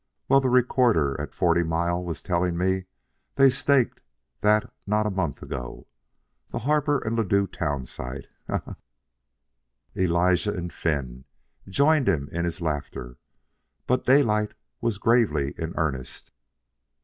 [0.27, 2.85] Well, the recorder at Forty Mile was tellin' me
[3.35, 4.01] they staked
[4.39, 5.85] that not a month ago
[6.49, 8.25] The Harper & Ladue Town Site.
[8.47, 8.63] Ha!
[8.63, 8.63] Ha!
[8.65, 8.75] Ha!"
[9.95, 11.25] Elijah and Finn
[11.69, 13.19] joined him in his laughter;
[13.85, 16.31] but Daylight was gravely in earnest.